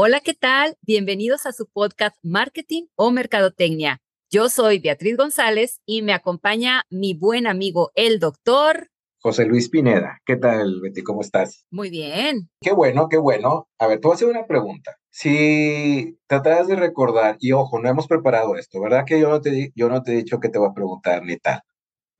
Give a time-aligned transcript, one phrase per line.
[0.00, 0.76] Hola, ¿qué tal?
[0.80, 4.00] Bienvenidos a su podcast Marketing o Mercadotecnia.
[4.30, 8.90] Yo soy Beatriz González y me acompaña mi buen amigo, el doctor
[9.20, 10.20] José Luis Pineda.
[10.24, 11.02] ¿Qué tal, Betty?
[11.02, 11.66] ¿Cómo estás?
[11.72, 12.48] Muy bien.
[12.60, 13.66] Qué bueno, qué bueno.
[13.80, 14.94] A ver, te voy a hacer una pregunta.
[15.10, 19.02] Si tratas de recordar, y ojo, no hemos preparado esto, ¿verdad?
[19.04, 21.38] Que yo no te, yo no te he dicho que te voy a preguntar ni
[21.38, 21.62] tal.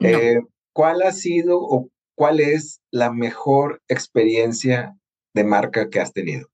[0.00, 0.40] Eh,
[0.72, 4.96] ¿Cuál ha sido o cuál es la mejor experiencia
[5.32, 6.48] de marca que has tenido?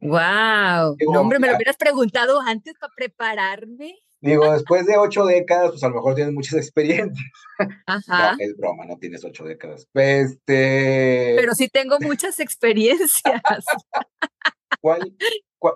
[0.00, 0.96] Wow.
[1.12, 3.98] No, hombre, me lo hubieras preguntado antes para prepararme.
[4.22, 7.30] Digo, después de ocho décadas, pues a lo mejor tienes muchas experiencias.
[7.86, 8.32] Ajá.
[8.32, 9.88] No, es broma, no tienes ocho décadas.
[9.94, 11.34] Este...
[11.36, 13.40] Pero sí tengo muchas experiencias.
[14.82, 15.14] ¿Cuál,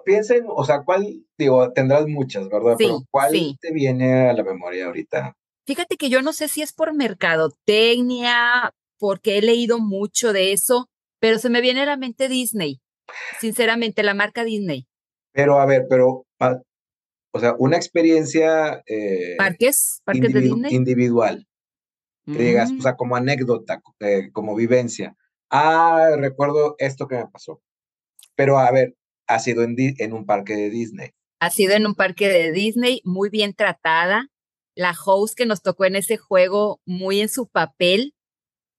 [0.05, 2.77] piensen, o sea, cuál, digo, tendrás muchas, ¿verdad?
[2.79, 3.57] Sí, Pero ¿cuál sí.
[3.61, 5.37] te viene a la memoria ahorita?
[5.67, 10.89] Fíjate que yo no sé si es por mercadotecnia, porque he leído mucho de eso,
[11.19, 12.81] pero se me viene a la mente Disney.
[13.41, 14.87] Sinceramente, la marca Disney.
[15.33, 16.27] Pero, a ver, pero,
[17.33, 18.83] o sea, una experiencia...
[18.87, 20.01] Eh, ¿Parques?
[20.05, 20.75] ¿Parques de Disney?
[20.75, 21.47] Individual.
[22.27, 25.15] Que digas, o Mm, sea, como anécdota, eh, como vivencia.
[25.51, 27.61] Ah, recuerdo esto que me pasó.
[28.35, 28.97] Pero, a ver,
[29.27, 31.11] ha sido en, en un parque de Disney.
[31.41, 34.29] Ha sido en un parque de Disney, muy bien tratada.
[34.75, 38.15] La host que nos tocó en ese juego, muy en su papel.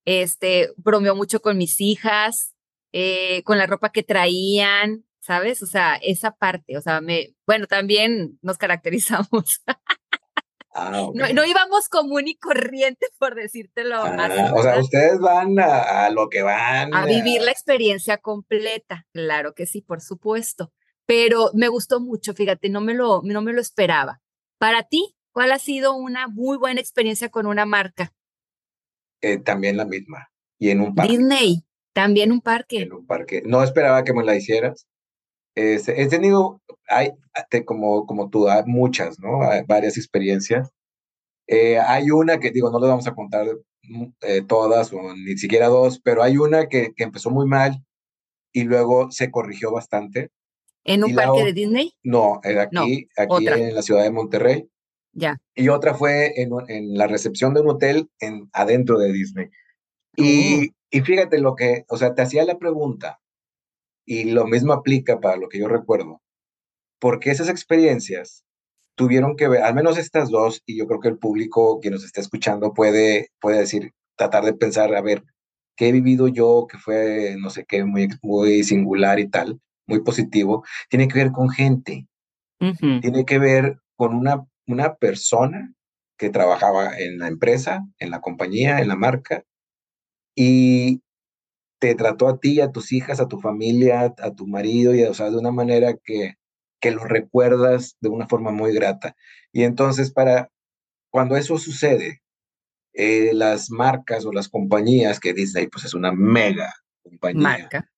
[0.05, 2.54] Este, bromeó mucho con mis hijas,
[2.97, 5.61] eh, con la ropa que traían, ¿sabes?
[5.61, 9.61] O sea, esa parte, o sea, me, bueno, también nos caracterizamos.
[9.67, 9.79] Ah.
[10.77, 16.05] No, no íbamos común y corriente, por decírtelo Ah, así, o sea, ustedes van a,
[16.05, 16.93] a lo que van.
[16.93, 20.73] A vivir la experiencia completa, claro que sí, por supuesto.
[21.05, 24.21] Pero me gustó mucho, fíjate, no me lo, no me lo esperaba.
[24.57, 28.11] Para ti, ¿cuál ha sido una muy buena experiencia con una marca?
[29.21, 30.29] eh, también la misma.
[30.59, 31.13] Y en un parque.
[31.13, 31.64] Disney,
[31.95, 32.81] también un parque.
[32.81, 33.41] En un parque.
[33.45, 34.85] No esperaba que me la hicieras.
[35.55, 37.11] Este, he tenido, hay,
[37.65, 39.41] como, como tú, hay muchas, ¿no?
[39.49, 40.69] Hay varias experiencias.
[41.47, 43.47] Eh, hay una que, digo, no le vamos a contar
[43.83, 47.81] mm, eh, todas o ni siquiera dos, pero hay una que, que empezó muy mal
[48.53, 50.31] y luego se corrigió bastante.
[50.83, 51.93] ¿En un y la parque o- de Disney?
[52.03, 53.57] No, eh, aquí, No, aquí otra.
[53.57, 54.67] en la ciudad de Monterrey.
[55.13, 55.37] Ya.
[55.55, 59.47] Y otra fue en, en la recepción de un hotel en, adentro de Disney.
[60.17, 63.19] Y, y fíjate lo que, o sea, te hacía la pregunta,
[64.05, 66.21] y lo mismo aplica para lo que yo recuerdo,
[67.01, 68.45] porque esas experiencias
[68.95, 72.05] tuvieron que ver, al menos estas dos, y yo creo que el público que nos
[72.05, 75.25] está escuchando puede, puede decir, tratar de pensar, a ver,
[75.75, 79.99] ¿qué he vivido yo que fue, no sé qué, muy, muy singular y tal, muy
[80.01, 80.63] positivo?
[80.89, 82.07] Tiene que ver con gente,
[83.01, 85.73] tiene que ver con una, una persona
[86.17, 89.43] que trabajaba en la empresa, en la compañía, en la marca,
[90.35, 91.01] y
[91.79, 95.13] te trató a ti, a tus hijas, a tu familia, a tu marido, y, o
[95.13, 96.35] sea, de una manera que,
[96.79, 99.15] que lo recuerdas de una forma muy grata.
[99.51, 100.49] Y entonces, para
[101.11, 102.21] cuando eso sucede,
[102.93, 106.73] eh, las marcas o las compañías, que Disney pues es una mega
[107.03, 107.91] compañía, Marca.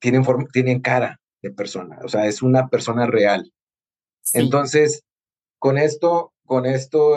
[0.00, 3.52] tienen, forma- tienen cara de persona, o sea, es una persona real.
[4.22, 4.38] Sí.
[4.38, 5.02] Entonces,
[5.58, 7.16] con esto, con esto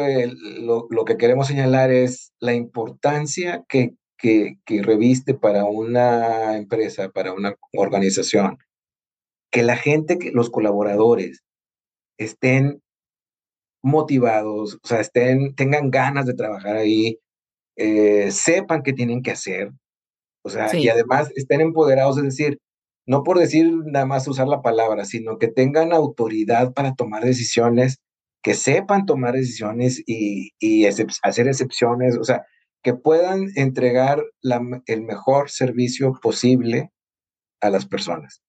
[0.62, 7.10] lo, lo que queremos señalar es la importancia que, que, que reviste para una empresa,
[7.10, 8.58] para una organización,
[9.52, 11.44] que la gente, que los colaboradores
[12.18, 12.82] estén
[13.84, 17.20] motivados, o sea, estén, tengan ganas de trabajar ahí,
[17.78, 19.72] eh, sepan qué tienen que hacer,
[20.44, 22.60] o sea, y además estén empoderados, es decir,
[23.06, 28.00] no por decir nada más usar la palabra, sino que tengan autoridad para tomar decisiones,
[28.44, 32.46] que sepan tomar decisiones y, y excep- hacer excepciones, o sea,
[32.84, 36.92] que puedan entregar la el mejor servicio posible
[37.62, 38.42] a las personas.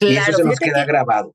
[0.00, 1.34] y eso se nos queda que- grabado.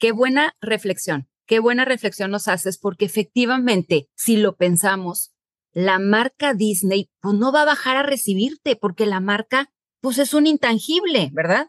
[0.00, 5.32] Qué buena reflexión, qué buena reflexión nos haces, porque efectivamente, si lo pensamos,
[5.72, 9.70] la marca Disney pues no va a bajar a recibirte, porque la marca
[10.00, 11.68] pues es un intangible, ¿verdad?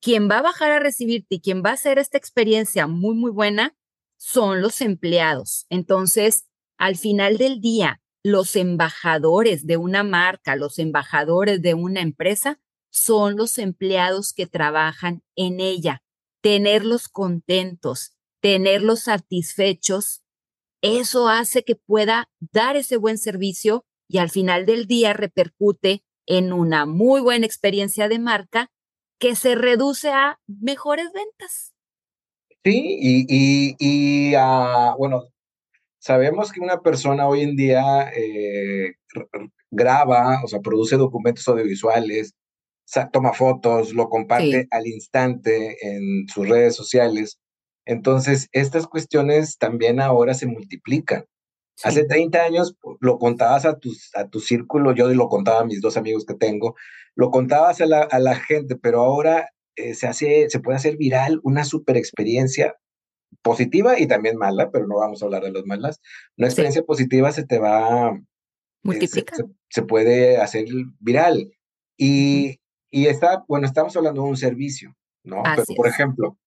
[0.00, 3.30] Quien va a bajar a recibirte y quien va a hacer esta experiencia muy, muy
[3.32, 3.76] buena
[4.16, 5.66] son los empleados.
[5.70, 6.46] Entonces,
[6.78, 12.58] al final del día, los embajadores de una marca, los embajadores de una empresa,
[12.90, 16.02] son los empleados que trabajan en ella
[16.44, 20.22] tenerlos contentos, tenerlos satisfechos,
[20.82, 26.52] eso hace que pueda dar ese buen servicio y al final del día repercute en
[26.52, 28.70] una muy buena experiencia de marca
[29.18, 31.72] que se reduce a mejores ventas.
[32.62, 35.24] Sí, y, y, ah, bueno,
[36.04, 38.92] sabemos que una persona hoy en día eh,
[39.70, 42.34] graba, o sea, produce documentos audiovisuales,
[43.10, 47.38] toma fotos, lo comparte al instante en sus redes sociales.
[47.86, 51.24] Entonces, estas cuestiones también ahora se multiplican.
[51.82, 55.80] Hace 30 años lo contabas a, tus, a tu círculo, yo lo contaba a mis
[55.80, 56.76] dos amigos que tengo,
[57.16, 60.98] lo contabas a la, a la gente, pero ahora eh, se, hace, se puede hacer
[60.98, 62.76] viral una super experiencia
[63.42, 66.00] positiva y también mala, pero no vamos a hablar de las malas.
[66.36, 68.10] Una experiencia positiva se te va...
[68.10, 68.22] Eh,
[68.82, 69.36] Multiplica.
[69.70, 70.66] se, puede hacer
[71.00, 71.50] viral.
[71.96, 72.60] Y,
[72.90, 75.42] y está, bueno, estamos hablando de un servicio, ¿no?
[75.42, 76.38] pero, por ejemplo,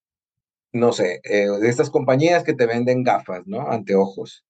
[0.72, 3.70] no sé, eh, de estas compañías que te venden gafas, ¿no?
[3.70, 4.46] Anteojos.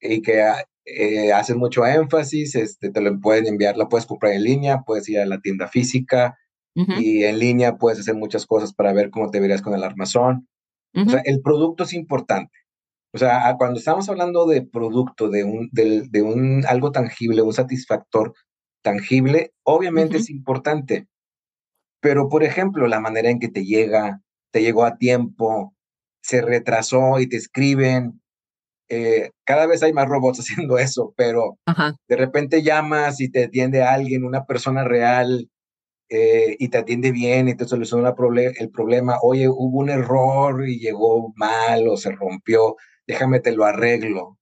[0.00, 0.44] Y que
[0.84, 5.08] eh, hacen mucho énfasis, este, te lo pueden enviar, la puedes comprar en línea, puedes
[5.08, 6.36] ir a la tienda física
[6.74, 10.46] y en línea puedes hacer muchas cosas para ver cómo te verías con el armazón.
[10.96, 12.52] O sea, el producto es importante.
[13.12, 18.34] O sea, cuando estamos hablando de producto, de un, de, un algo tangible, un satisfactor
[18.82, 21.06] tangible, obviamente es importante.
[22.00, 24.20] Pero, por ejemplo, la manera en que te llega,
[24.52, 25.74] te llegó a tiempo,
[26.22, 28.20] se retrasó y te escriben.
[28.88, 31.58] Eh, cada vez hay más robots haciendo eso, pero
[32.08, 35.48] de repente llamas y te atiende alguien, una persona real,
[36.08, 38.14] eh, y te atiende bien y te soluciona
[38.58, 39.18] el problema.
[39.22, 42.76] Oye, hubo un error y llegó mal o se rompió,
[43.06, 44.38] déjame te lo arreglo.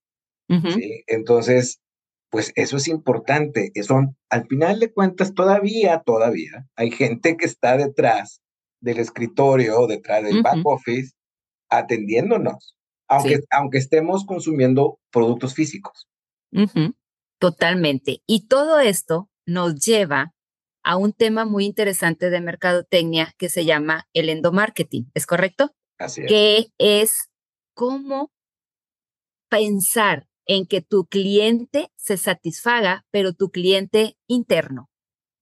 [1.06, 1.80] Entonces,
[2.28, 3.72] pues eso es importante.
[3.82, 8.42] Son, al final de cuentas, todavía, todavía hay gente que está detrás
[8.80, 11.14] del escritorio, detrás del back office,
[11.70, 12.76] atendiéndonos,
[13.08, 16.08] aunque, aunque estemos consumiendo productos físicos.
[17.38, 18.22] Totalmente.
[18.26, 20.34] Y todo esto nos lleva
[20.84, 25.74] a un tema muy interesante de mercadotecnia que se llama el endomarketing, ¿es correcto?
[25.98, 26.28] Así es.
[26.28, 27.30] Que es
[27.74, 28.30] cómo
[29.48, 34.90] pensar en que tu cliente se satisfaga, pero tu cliente interno,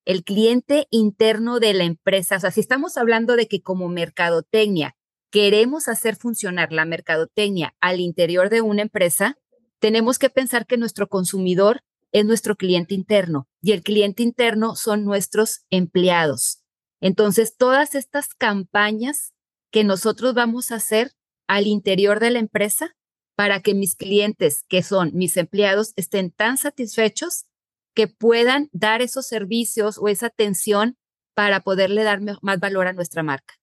[0.05, 2.37] el cliente interno de la empresa.
[2.37, 4.97] O sea, si estamos hablando de que como mercadotecnia
[5.31, 9.39] queremos hacer funcionar la mercadotecnia al interior de una empresa,
[9.81, 15.05] tenemos que pensar que nuestro consumidor es nuestro cliente interno y el cliente interno son
[15.05, 16.63] nuestros empleados.
[17.01, 19.33] Entonces, todas estas campañas
[19.71, 21.13] que nosotros vamos a hacer
[21.47, 22.95] al interior de la empresa
[23.37, 27.47] para que mis clientes, que son mis empleados, estén tan satisfechos
[27.95, 30.97] que puedan dar esos servicios o esa atención
[31.35, 33.55] para poderle dar más valor a nuestra marca.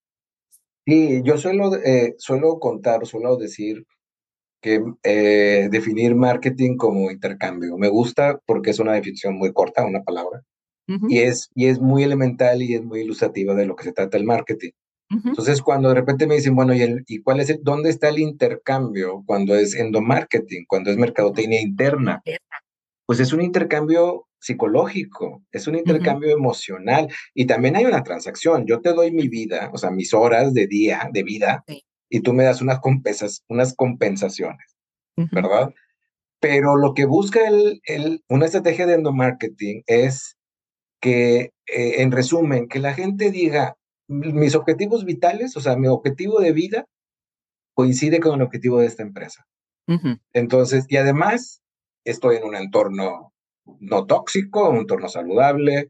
[0.86, 3.86] Sí, yo suelo, eh, suelo contar, suelo decir
[4.62, 7.78] que eh, definir marketing como intercambio.
[7.78, 10.44] Me gusta porque es una definición muy corta, una palabra,
[11.08, 14.18] y, es, y es muy elemental y es muy ilustrativa de lo que se trata
[14.18, 14.72] el marketing.
[15.26, 18.10] Entonces, cuando de repente me dicen, bueno, ¿y, el, ¿y cuál es el, dónde está
[18.10, 22.22] el intercambio cuando es endomarketing, cuando es mercadotecnia interna?
[23.06, 28.66] Pues es un intercambio psicológico, es un intercambio emocional y también hay una transacción.
[28.68, 31.64] Yo te doy mi vida, o sea, mis horas de día, de vida,
[32.10, 34.76] y tú me das unas, compensas, unas compensaciones,
[35.32, 35.74] ¿verdad?
[36.40, 40.38] Pero lo que busca el, el, una estrategia de endomarketing es
[41.02, 43.78] que, eh, en resumen, que la gente diga,
[44.08, 46.86] mis objetivos vitales, o sea, mi objetivo de vida
[47.76, 49.46] coincide con el objetivo de esta empresa.
[50.34, 51.64] Entonces, y además,
[52.04, 53.34] estoy en un entorno
[53.80, 55.89] no tóxico, un entorno saludable,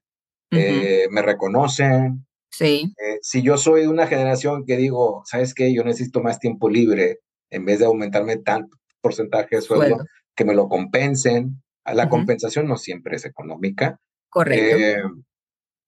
[0.52, 2.94] eh, me reconocen, Sí.
[2.98, 5.74] Eh, si yo soy de una generación que digo, ¿sabes qué?
[5.74, 10.04] Yo necesito más tiempo libre en vez de aumentarme tanto porcentaje de sueldo,
[10.36, 11.62] que me lo compensen.
[11.86, 14.00] La compensación no siempre es económica.
[14.30, 14.78] Correcto.
[14.78, 15.02] Eh,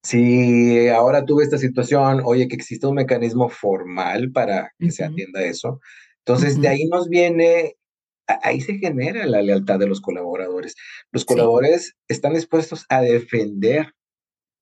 [0.04, 5.44] si ahora tuve esta situación, oye, que existe un mecanismo formal para que se atienda
[5.44, 5.80] eso.
[6.26, 7.76] Entonces, de ahí nos viene,
[8.44, 10.76] ahí se genera la lealtad de los colaboradores.
[11.12, 13.94] Los colaboradores están dispuestos a defender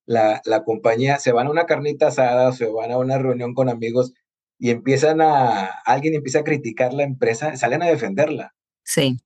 [0.09, 3.69] la, la compañía, se van a una carnita asada, se van a una reunión con
[3.69, 4.13] amigos
[4.57, 8.55] y empiezan a, alguien empieza a criticar la empresa, salen a defenderla.
[8.83, 9.19] Sí.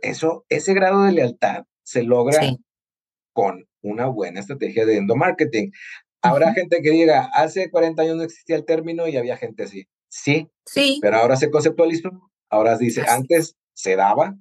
[0.00, 2.40] Eso, ese grado de lealtad se logra
[3.34, 5.72] con una buena estrategia de endomarketing.
[6.22, 9.88] Habrá gente que diga, hace 40 años no existía el término y había gente así.
[10.08, 11.00] Sí, sí.
[11.02, 12.12] pero ahora se conceptualizó,
[12.48, 14.38] ahora dice, antes se daba,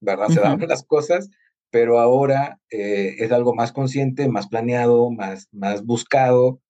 [0.00, 0.26] ¿verdad?
[0.26, 1.30] Se daban las cosas,
[1.70, 6.60] pero ahora eh, es algo más consciente, más planeado, más, más buscado,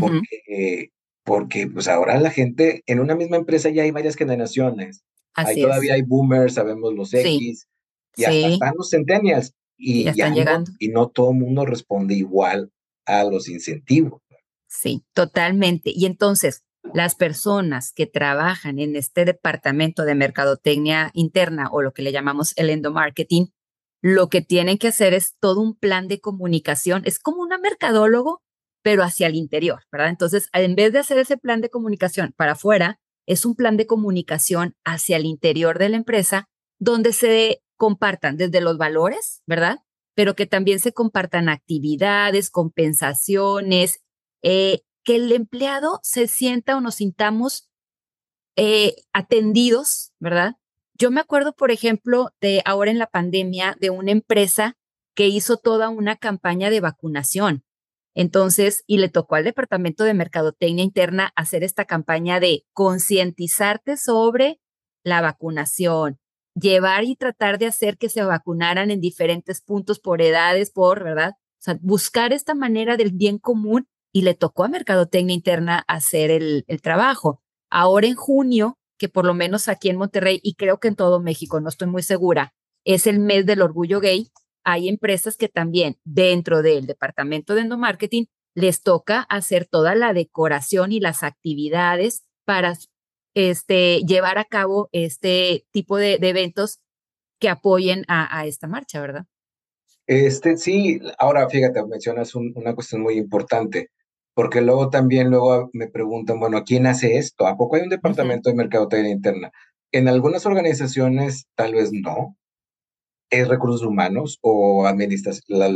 [0.00, 0.90] porque,
[1.24, 5.02] porque pues ahora la gente, en una misma empresa ya hay varias generaciones.
[5.34, 7.66] Así todavía hay boomers, sabemos los X,
[8.16, 9.54] y hasta están los centennials.
[9.78, 10.70] Y, ya están llegando.
[10.78, 12.72] y no todo el mundo responde igual
[13.04, 14.22] a los incentivos.
[14.68, 15.92] Sí, totalmente.
[15.94, 22.02] Y entonces, las personas que trabajan en este departamento de mercadotecnia interna o lo que
[22.02, 23.52] le llamamos el endomarketing,
[24.02, 27.02] lo que tienen que hacer es todo un plan de comunicación.
[27.04, 28.42] Es como un mercadólogo,
[28.82, 30.10] pero hacia el interior, ¿verdad?
[30.10, 33.86] Entonces, en vez de hacer ese plan de comunicación para afuera, es un plan de
[33.86, 36.48] comunicación hacia el interior de la empresa
[36.78, 39.78] donde se compartan desde los valores, ¿verdad?
[40.14, 44.00] Pero que también se compartan actividades, compensaciones,
[44.42, 47.68] eh, que el empleado se sienta o nos sintamos
[48.56, 50.56] eh, atendidos, ¿verdad?
[50.98, 54.76] Yo me acuerdo, por ejemplo, de ahora en la pandemia, de una empresa
[55.14, 57.64] que hizo toda una campaña de vacunación.
[58.14, 64.58] Entonces, y le tocó al Departamento de Mercadotecnia Interna hacer esta campaña de concientizarte sobre
[65.04, 66.18] la vacunación,
[66.54, 71.32] llevar y tratar de hacer que se vacunaran en diferentes puntos por edades, por, ¿verdad?
[71.36, 76.30] O sea, buscar esta manera del bien común y le tocó a Mercadotecnia Interna hacer
[76.30, 77.42] el, el trabajo.
[77.68, 81.20] Ahora en junio, que por lo menos aquí en Monterrey y creo que en todo
[81.20, 84.30] México, no estoy muy segura, es el mes del orgullo gay,
[84.64, 90.90] hay empresas que también dentro del departamento de endomarketing les toca hacer toda la decoración
[90.90, 92.74] y las actividades para
[93.34, 96.80] este, llevar a cabo este tipo de, eventos
[97.38, 99.26] que apoyen a, esta marcha, ¿verdad?
[100.06, 103.90] Este, sí, ahora fíjate, mencionas una cuestión muy importante,
[104.36, 107.46] porque luego también luego me preguntan, bueno, ¿quién hace esto?
[107.46, 109.50] ¿A poco hay un departamento de mercadotecnia interna?
[109.92, 112.36] En algunas organizaciones tal vez no,
[113.30, 115.70] es recursos humanos o administración, la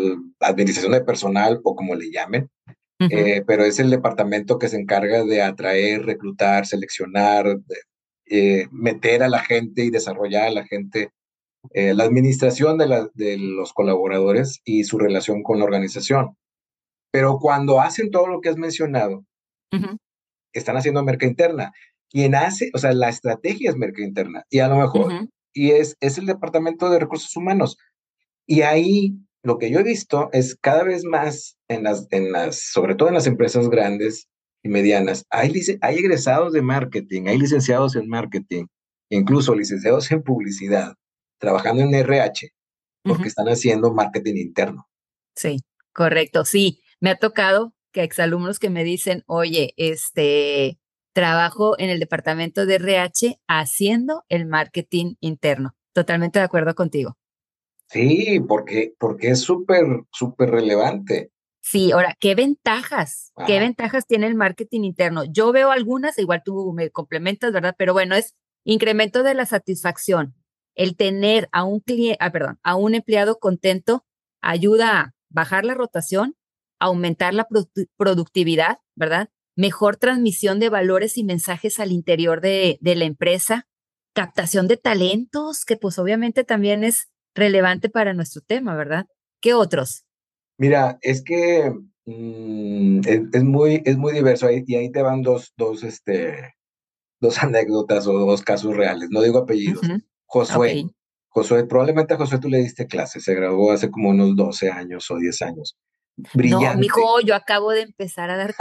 [0.47, 2.51] administración de personal o como le llamen,
[2.99, 7.61] eh, pero es el departamento que se encarga de atraer, reclutar, seleccionar,
[8.27, 11.09] eh, meter a la gente y desarrollar a la gente,
[11.73, 16.37] eh, la administración de, la, de los colaboradores y su relación con la organización.
[17.11, 19.25] Pero cuando hacen todo lo que has mencionado,
[20.53, 21.73] están haciendo merca interna.
[22.09, 24.45] Quien hace, o sea, la estrategia es merca interna.
[24.51, 27.77] Y a lo mejor y es, es el Departamento de Recursos Humanos.
[28.47, 32.61] Y ahí lo que yo he visto es cada vez más en las, en las
[32.61, 34.29] sobre todo en las empresas grandes
[34.63, 38.67] y medianas, hay, hay egresados de marketing, hay licenciados en marketing,
[39.09, 40.95] incluso licenciados en publicidad,
[41.39, 42.51] trabajando en RH,
[43.03, 44.87] porque están haciendo marketing interno.
[45.35, 45.61] Sí,
[45.95, 46.45] correcto.
[46.45, 50.79] Sí, me ha tocado que exalumnos que me dicen, oye, este,
[51.13, 55.75] trabajo en el departamento de RH haciendo el marketing interno.
[55.93, 57.17] Totalmente de acuerdo contigo.
[57.89, 61.33] Sí, porque, porque es súper, súper relevante.
[61.61, 63.33] Sí, ahora, ¿qué ventajas?
[63.47, 65.25] ¿Qué ventajas tiene el marketing interno?
[65.25, 67.75] Yo veo algunas, igual tú me complementas, ¿verdad?
[67.77, 70.35] Pero bueno, es incremento de la satisfacción.
[70.75, 74.05] El tener a un cliente, ah, perdón, a un empleado contento
[74.41, 76.37] ayuda a bajar la rotación,
[76.81, 77.47] aumentar la
[77.97, 79.31] productividad, ¿verdad?
[79.61, 83.69] mejor transmisión de valores y mensajes al interior de, la empresa,
[84.15, 89.07] captación de talentos, que pues obviamente también es relevante para nuestro tema, ¿verdad?
[89.41, 90.05] ¿Qué otros?
[90.59, 91.73] Mira, es que
[92.07, 93.01] mm,
[93.33, 96.55] es, muy, es muy diverso y ahí te van dos, dos, este,
[97.21, 99.87] dos anécdotas o dos casos reales, no digo apellidos.
[100.25, 100.87] Josué,
[101.29, 105.11] Josué, probablemente a Josué tú le diste clase, se graduó hace como unos 12 años
[105.11, 105.77] o 10 años.
[106.35, 106.75] Brillante.
[106.75, 108.55] No, mijo, yo acabo de empezar a dar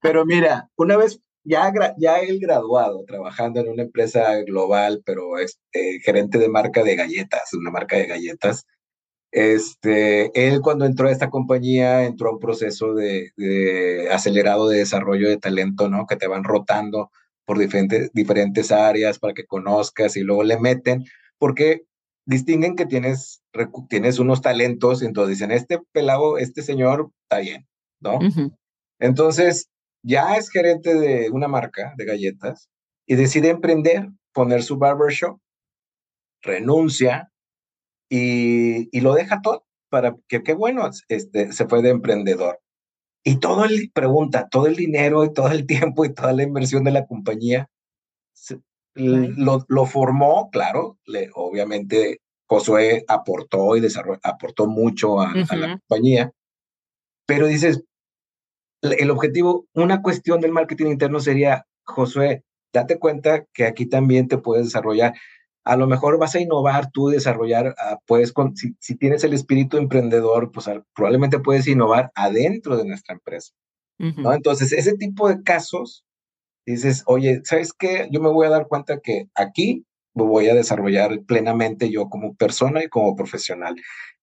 [0.00, 5.60] Pero mira, una vez ya, ya él graduado, trabajando en una empresa global, pero es
[5.72, 8.66] eh, gerente de marca de galletas, una marca de galletas,
[9.30, 14.78] este, él cuando entró a esta compañía entró a un proceso de, de, acelerado de
[14.78, 16.06] desarrollo de talento, ¿no?
[16.06, 17.10] Que te van rotando
[17.44, 21.04] por diferentes, diferentes áreas para que conozcas y luego le meten,
[21.38, 21.84] porque
[22.28, 23.42] distinguen que tienes,
[23.88, 27.66] tienes unos talentos, entonces dicen, este pelado, este señor está bien,
[28.00, 28.18] ¿no?
[29.00, 29.70] Entonces,
[30.02, 32.68] ya es gerente de una marca de galletas
[33.06, 35.38] y decide emprender, poner su barbershop,
[36.42, 37.32] renuncia
[38.10, 42.60] y, y lo deja todo para que, qué bueno, este, se fue de emprendedor.
[43.24, 46.84] Y todo el, pregunta, todo el dinero y todo el tiempo y toda la inversión
[46.84, 47.70] de la compañía
[48.98, 55.78] lo, lo, formó, claro, le, obviamente Josué aportó y desarrolló, aportó mucho a, a, la
[55.78, 56.32] compañía,
[57.26, 57.84] pero dices,
[58.82, 64.38] el objetivo, una cuestión del marketing interno sería, Josué, date cuenta que aquí también te
[64.38, 65.14] puedes desarrollar.
[65.64, 68.32] A lo mejor vas a innovar tú, desarrollar, ah, puedes,
[68.80, 73.52] si, tienes el espíritu emprendedor, pues probablemente puedes innovar adentro de nuestra empresa.
[73.98, 74.32] ¿no?
[74.32, 76.04] Entonces, ese tipo de casos,
[76.72, 78.08] dices, oye, ¿sabes qué?
[78.10, 79.84] Yo me voy a dar cuenta que aquí
[80.14, 83.76] me voy a desarrollar plenamente yo como persona y como profesional.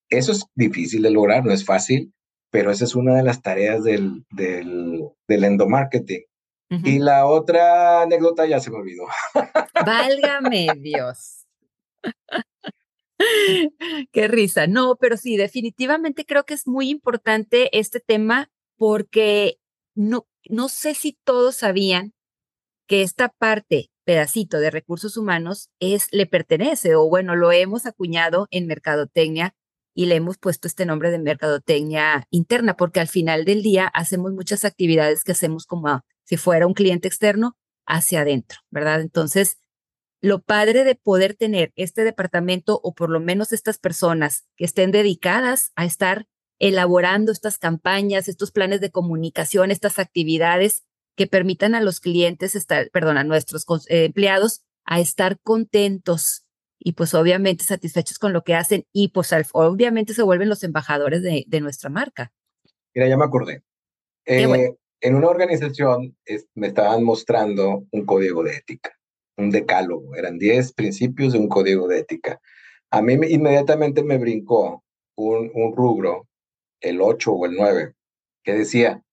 [0.09, 2.13] Eso es difícil de lograr, no es fácil,
[2.51, 6.23] pero esa es una de las tareas del, del, del endomarketing.
[6.83, 9.05] Y la otra anécdota ya se me olvidó.
[9.85, 11.45] Válgame Dios.
[14.11, 14.67] Qué risa.
[14.67, 19.59] No, pero sí, definitivamente creo que es muy importante este tema porque
[19.93, 22.14] no, no sé si todos sabían
[22.87, 28.47] que esta parte, pedacito de recursos humanos, es, le pertenece o bueno, lo hemos acuñado
[28.51, 29.55] en mercadotecnia
[29.95, 34.33] y le hemos puesto este nombre de mercadotecnia interna, porque al final del día hacemos
[34.33, 39.01] muchas actividades que hacemos como si fuera un cliente externo hacia adentro, ¿verdad?
[39.01, 39.57] Entonces,
[40.21, 44.91] lo padre de poder tener este departamento o por lo menos estas personas que estén
[44.91, 46.27] dedicadas a estar
[46.59, 50.83] elaborando estas campañas, estos planes de comunicación, estas actividades
[51.15, 56.45] que permitan a los clientes estar, perdón, a nuestros eh, empleados a estar contentos
[56.77, 61.23] y pues obviamente satisfechos con lo que hacen y pues obviamente se vuelven los embajadores
[61.23, 62.31] de, nuestra marca.
[62.93, 63.63] Mira, ya me acordé.
[64.25, 66.15] Eh, en una organización
[66.53, 68.91] me estaban mostrando un código de ética,
[69.37, 72.39] un decálogo, eran 10 principios de un código de ética.
[72.91, 74.83] A mí inmediatamente me brincó
[75.15, 76.27] un, un rubro,
[76.81, 77.93] el 8 o el 9,
[78.43, 79.04] que decía,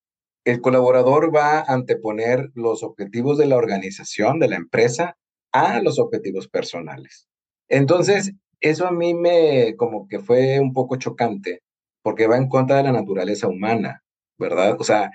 [0.44, 5.16] el colaborador va a anteponer los objetivos de la organización, de la empresa,
[5.52, 7.28] a los objetivos personales.
[7.68, 11.61] Entonces, eso a mí me como que fue un poco chocante,
[12.02, 14.02] porque va en contra de la naturaleza humana,
[14.38, 14.76] ¿verdad?
[14.78, 15.11] O sea,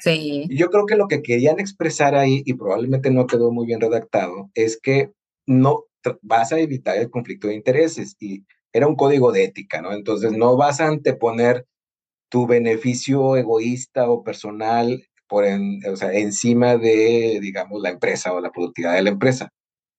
[0.50, 4.50] yo creo que lo que querían expresar ahí, y probablemente no quedó muy bien redactado,
[4.54, 5.12] es que
[5.46, 5.86] no
[6.22, 9.92] vas a evitar el conflicto de intereses y era un código de ética, ¿no?
[9.92, 11.66] Entonces, no vas a anteponer
[12.30, 18.52] tu beneficio egoísta o personal por o sea, encima de, digamos, la empresa o la
[18.52, 19.50] productividad de la empresa.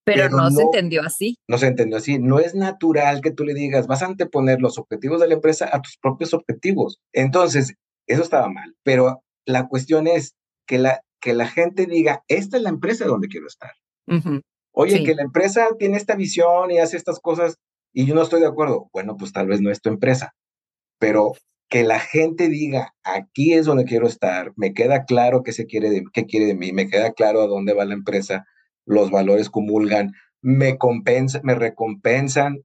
[0.04, 1.36] Pero, no, se entendió así.
[1.48, 2.18] No se entendió así.
[2.18, 5.68] No es natural que tú le digas, vas a anteponer los objetivos de la empresa
[5.70, 6.98] a tus propios objetivos.
[7.12, 7.74] Entonces,
[8.06, 8.74] eso estaba mal.
[8.82, 10.34] Pero la cuestión es
[10.66, 13.72] que la, que la gente diga, esta es la empresa donde quiero estar.
[14.72, 17.56] Oye, que la empresa tiene esta visión y hace estas cosas
[17.92, 18.88] y yo no estoy de acuerdo.
[18.92, 20.32] Bueno, pues tal vez no es tu empresa.
[20.98, 21.32] Pero
[21.68, 25.90] que la gente diga, aquí es donde quiero estar, me queda claro qué se quiere
[25.90, 28.46] de, qué quiere de mí, me queda claro a dónde va la empresa,
[28.86, 32.64] los valores comulgan, me compensa, me recompensan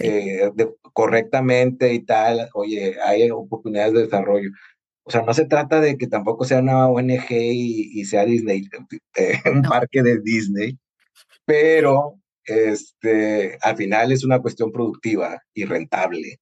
[0.00, 0.50] eh,
[0.92, 4.50] correctamente y tal, oye, hay oportunidades de desarrollo.
[5.04, 8.68] O sea, no se trata de que tampoco sea una ONG y, sea Disney,
[9.16, 10.78] eh, un parque de Disney,
[11.44, 16.40] pero este, al final es una cuestión productiva y rentable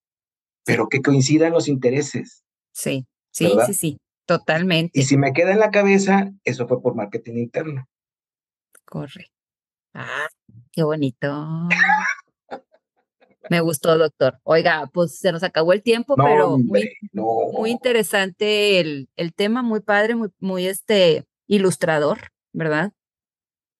[0.64, 2.42] pero que coincidan los intereses.
[2.72, 4.98] Sí, sí, sí, sí, totalmente.
[4.98, 7.88] Y si me queda en la cabeza, eso fue por marketing interno.
[8.84, 9.30] Corre.
[9.92, 10.28] Ah,
[10.72, 11.68] qué bonito.
[13.50, 14.40] Me gustó, doctor.
[14.42, 20.14] Oiga, pues se nos acabó el tiempo, pero muy, interesante el, el, tema, muy padre,
[20.14, 22.92] muy, muy este ilustrador, ¿verdad?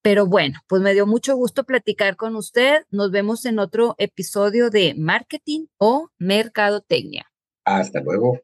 [0.05, 2.85] Pero bueno, pues me dio mucho gusto platicar con usted.
[2.91, 7.33] Nos vemos en otro episodio de Marketing o Mercadotecnia.
[7.65, 8.39] Hasta luego.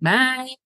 [0.00, 0.56] Bye.